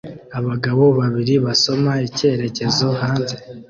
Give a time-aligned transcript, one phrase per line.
[0.39, 3.35] Abagabo babiri basoma icyerekezo hanze